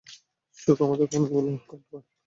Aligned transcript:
সুখে 0.59 0.83
আমাদের 0.85 1.07
ক্ষণগুলো 1.09 1.39
কাটাব! 1.61 2.03